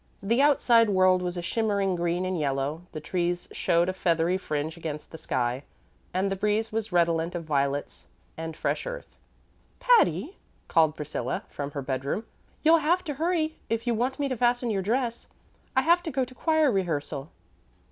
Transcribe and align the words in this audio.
The 0.23 0.41
outside 0.41 0.89
world 0.89 1.21
was 1.21 1.37
a 1.37 1.43
shimmering 1.43 1.95
green 1.95 2.25
and 2.25 2.39
yellow, 2.39 2.81
the 2.91 2.99
trees 2.99 3.47
showed 3.51 3.87
a 3.87 3.93
feathery 3.93 4.35
fringe 4.35 4.75
against 4.75 5.11
the 5.11 5.17
sky, 5.19 5.61
and 6.11 6.31
the 6.31 6.35
breeze 6.35 6.71
was 6.71 6.91
redolent 6.91 7.35
of 7.35 7.43
violets 7.43 8.07
and 8.35 8.57
fresh 8.57 8.87
earth. 8.87 9.15
"Patty," 9.79 10.37
called 10.67 10.95
Priscilla, 10.95 11.43
from 11.49 11.69
her 11.77 11.83
bedroom, 11.83 12.25
"you'll 12.63 12.77
have 12.79 13.03
to 13.03 13.13
hurry 13.21 13.57
if 13.69 13.85
you 13.85 13.93
want 13.93 14.17
me 14.17 14.27
to 14.27 14.35
fasten 14.35 14.71
your 14.71 14.81
dress. 14.81 15.27
I 15.75 15.81
have 15.83 16.01
to 16.01 16.09
go 16.11 16.25
to 16.25 16.33
choir 16.33 16.71
rehearsal." 16.71 17.29